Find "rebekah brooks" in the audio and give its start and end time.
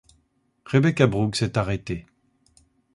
0.65-1.43